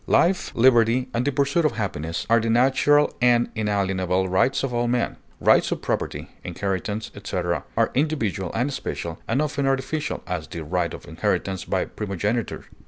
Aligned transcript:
"Life, 0.07 0.51
liberty, 0.55 1.09
and 1.13 1.25
the 1.25 1.31
pursuit 1.31 1.63
of 1.63 1.73
happiness" 1.73 2.25
are 2.27 2.39
the 2.39 2.49
natural 2.49 3.15
and 3.21 3.51
inalienable 3.53 4.27
rights 4.29 4.63
of 4.63 4.73
all 4.73 4.87
men; 4.87 5.17
rights 5.39 5.71
of 5.71 5.83
property, 5.83 6.27
inheritance, 6.43 7.11
etc., 7.15 7.65
are 7.77 7.91
individual 7.93 8.51
and 8.55 8.73
special, 8.73 9.19
and 9.27 9.43
often 9.43 9.67
artificial, 9.67 10.23
as 10.25 10.47
the 10.47 10.63
right 10.63 10.95
of 10.95 11.05
inheritance 11.07 11.65
by 11.65 11.85
primogeniture. 11.85 12.65